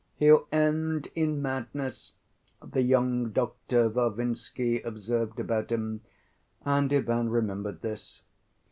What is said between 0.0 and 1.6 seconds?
"He'll end in